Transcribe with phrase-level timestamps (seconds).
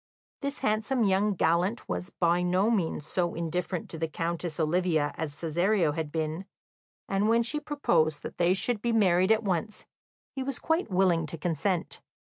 [0.41, 5.31] This handsome young gallant was by no means so indifferent to the Countess Olivia as
[5.39, 6.45] Cesario had been,
[7.07, 9.85] and when she proposed that they should be married at once,
[10.33, 12.01] he was quite willing to consent.